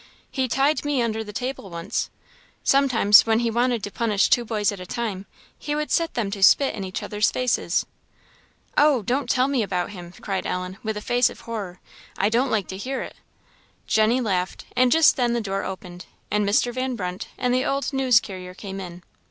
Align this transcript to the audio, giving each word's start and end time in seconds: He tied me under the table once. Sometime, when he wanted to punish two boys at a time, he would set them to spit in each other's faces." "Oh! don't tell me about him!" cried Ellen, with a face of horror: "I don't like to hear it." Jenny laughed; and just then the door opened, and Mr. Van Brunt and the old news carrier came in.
He 0.31 0.47
tied 0.47 0.83
me 0.83 0.99
under 0.99 1.23
the 1.23 1.31
table 1.31 1.69
once. 1.69 2.09
Sometime, 2.63 3.11
when 3.25 3.41
he 3.41 3.51
wanted 3.51 3.83
to 3.83 3.91
punish 3.91 4.31
two 4.31 4.43
boys 4.43 4.71
at 4.71 4.79
a 4.79 4.85
time, 4.87 5.27
he 5.59 5.75
would 5.75 5.91
set 5.91 6.15
them 6.15 6.31
to 6.31 6.41
spit 6.41 6.73
in 6.73 6.83
each 6.83 7.03
other's 7.03 7.29
faces." 7.29 7.85
"Oh! 8.75 9.03
don't 9.03 9.29
tell 9.29 9.47
me 9.47 9.61
about 9.61 9.91
him!" 9.91 10.11
cried 10.19 10.47
Ellen, 10.47 10.79
with 10.81 10.97
a 10.97 11.01
face 11.01 11.29
of 11.29 11.41
horror: 11.41 11.79
"I 12.17 12.29
don't 12.29 12.49
like 12.49 12.67
to 12.69 12.77
hear 12.77 13.03
it." 13.03 13.15
Jenny 13.85 14.19
laughed; 14.19 14.65
and 14.75 14.91
just 14.91 15.17
then 15.17 15.33
the 15.33 15.39
door 15.39 15.63
opened, 15.63 16.07
and 16.31 16.49
Mr. 16.49 16.73
Van 16.73 16.95
Brunt 16.95 17.27
and 17.37 17.53
the 17.53 17.63
old 17.63 17.93
news 17.93 18.19
carrier 18.19 18.55
came 18.55 18.79
in. 18.79 19.03